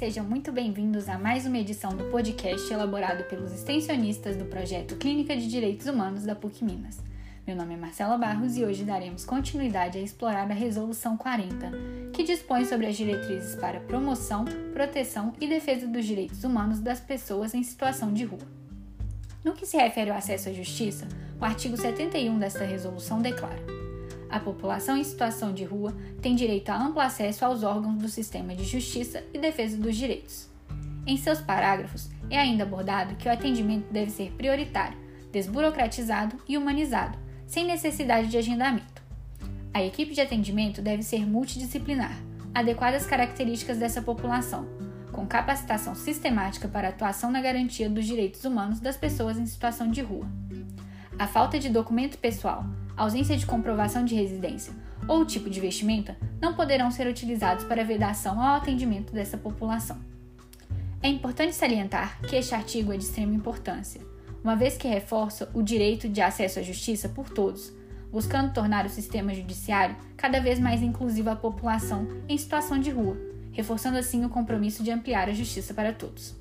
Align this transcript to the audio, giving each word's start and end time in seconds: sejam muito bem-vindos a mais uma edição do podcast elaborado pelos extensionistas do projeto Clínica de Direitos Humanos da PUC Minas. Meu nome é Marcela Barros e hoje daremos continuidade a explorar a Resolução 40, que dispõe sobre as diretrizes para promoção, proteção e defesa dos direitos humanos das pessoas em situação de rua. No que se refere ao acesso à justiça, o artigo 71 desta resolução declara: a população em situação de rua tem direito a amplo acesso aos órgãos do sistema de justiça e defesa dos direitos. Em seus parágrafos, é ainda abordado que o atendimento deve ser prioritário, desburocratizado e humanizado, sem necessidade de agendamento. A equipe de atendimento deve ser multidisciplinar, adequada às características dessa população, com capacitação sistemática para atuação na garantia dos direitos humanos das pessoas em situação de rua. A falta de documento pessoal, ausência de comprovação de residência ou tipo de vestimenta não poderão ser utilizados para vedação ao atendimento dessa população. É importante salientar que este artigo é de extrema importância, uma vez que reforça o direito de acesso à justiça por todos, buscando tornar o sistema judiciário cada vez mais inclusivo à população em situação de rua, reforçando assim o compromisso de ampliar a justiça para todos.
sejam 0.00 0.24
muito 0.24 0.50
bem-vindos 0.50 1.10
a 1.10 1.18
mais 1.18 1.44
uma 1.44 1.58
edição 1.58 1.94
do 1.94 2.04
podcast 2.04 2.72
elaborado 2.72 3.22
pelos 3.24 3.52
extensionistas 3.52 4.34
do 4.34 4.46
projeto 4.46 4.96
Clínica 4.96 5.36
de 5.36 5.46
Direitos 5.46 5.86
Humanos 5.86 6.24
da 6.24 6.34
PUC 6.34 6.64
Minas. 6.64 6.98
Meu 7.46 7.54
nome 7.54 7.74
é 7.74 7.76
Marcela 7.76 8.16
Barros 8.16 8.56
e 8.56 8.64
hoje 8.64 8.82
daremos 8.82 9.26
continuidade 9.26 9.98
a 9.98 10.00
explorar 10.00 10.50
a 10.50 10.54
Resolução 10.54 11.18
40, 11.18 11.70
que 12.14 12.22
dispõe 12.22 12.64
sobre 12.64 12.86
as 12.86 12.96
diretrizes 12.96 13.54
para 13.56 13.78
promoção, 13.80 14.46
proteção 14.72 15.34
e 15.38 15.46
defesa 15.46 15.86
dos 15.86 16.06
direitos 16.06 16.44
humanos 16.44 16.80
das 16.80 16.98
pessoas 16.98 17.52
em 17.52 17.62
situação 17.62 18.10
de 18.10 18.24
rua. 18.24 18.48
No 19.44 19.52
que 19.52 19.66
se 19.66 19.76
refere 19.76 20.08
ao 20.08 20.16
acesso 20.16 20.48
à 20.48 20.52
justiça, 20.54 21.06
o 21.38 21.44
artigo 21.44 21.76
71 21.76 22.38
desta 22.38 22.64
resolução 22.64 23.20
declara: 23.20 23.89
a 24.30 24.38
população 24.38 24.96
em 24.96 25.02
situação 25.02 25.52
de 25.52 25.64
rua 25.64 25.94
tem 26.22 26.36
direito 26.36 26.70
a 26.70 26.80
amplo 26.80 27.00
acesso 27.00 27.44
aos 27.44 27.62
órgãos 27.62 27.98
do 27.98 28.08
sistema 28.08 28.54
de 28.54 28.64
justiça 28.64 29.24
e 29.34 29.38
defesa 29.38 29.76
dos 29.76 29.96
direitos. 29.96 30.48
Em 31.06 31.16
seus 31.16 31.40
parágrafos, 31.40 32.08
é 32.30 32.38
ainda 32.38 32.62
abordado 32.62 33.16
que 33.16 33.28
o 33.28 33.32
atendimento 33.32 33.92
deve 33.92 34.10
ser 34.10 34.30
prioritário, 34.32 34.96
desburocratizado 35.32 36.36
e 36.48 36.56
humanizado, 36.56 37.18
sem 37.46 37.66
necessidade 37.66 38.28
de 38.28 38.38
agendamento. 38.38 39.02
A 39.74 39.82
equipe 39.82 40.14
de 40.14 40.20
atendimento 40.20 40.80
deve 40.80 41.02
ser 41.02 41.26
multidisciplinar, 41.26 42.16
adequada 42.54 42.96
às 42.96 43.06
características 43.06 43.78
dessa 43.78 44.02
população, 44.02 44.68
com 45.10 45.26
capacitação 45.26 45.94
sistemática 45.94 46.68
para 46.68 46.88
atuação 46.88 47.30
na 47.30 47.40
garantia 47.40 47.90
dos 47.90 48.06
direitos 48.06 48.44
humanos 48.44 48.78
das 48.78 48.96
pessoas 48.96 49.38
em 49.38 49.46
situação 49.46 49.90
de 49.90 50.00
rua. 50.00 50.26
A 51.18 51.26
falta 51.26 51.58
de 51.58 51.68
documento 51.68 52.18
pessoal, 52.18 52.64
ausência 53.02 53.34
de 53.34 53.46
comprovação 53.46 54.04
de 54.04 54.14
residência 54.14 54.74
ou 55.08 55.24
tipo 55.24 55.48
de 55.48 55.58
vestimenta 55.58 56.16
não 56.38 56.54
poderão 56.54 56.90
ser 56.90 57.06
utilizados 57.06 57.64
para 57.64 57.82
vedação 57.82 58.40
ao 58.40 58.56
atendimento 58.56 59.12
dessa 59.12 59.38
população. 59.38 59.98
É 61.02 61.08
importante 61.08 61.54
salientar 61.54 62.20
que 62.20 62.36
este 62.36 62.54
artigo 62.54 62.92
é 62.92 62.98
de 62.98 63.04
extrema 63.04 63.34
importância, 63.34 64.02
uma 64.44 64.54
vez 64.54 64.76
que 64.76 64.86
reforça 64.86 65.50
o 65.54 65.62
direito 65.62 66.10
de 66.10 66.20
acesso 66.20 66.58
à 66.58 66.62
justiça 66.62 67.08
por 67.08 67.30
todos, 67.30 67.72
buscando 68.12 68.52
tornar 68.52 68.84
o 68.84 68.90
sistema 68.90 69.32
judiciário 69.32 69.96
cada 70.14 70.38
vez 70.38 70.58
mais 70.58 70.82
inclusivo 70.82 71.30
à 71.30 71.36
população 71.36 72.06
em 72.28 72.36
situação 72.36 72.78
de 72.78 72.90
rua, 72.90 73.16
reforçando 73.52 73.96
assim 73.96 74.26
o 74.26 74.28
compromisso 74.28 74.82
de 74.82 74.90
ampliar 74.90 75.26
a 75.26 75.32
justiça 75.32 75.72
para 75.72 75.94
todos. 75.94 76.36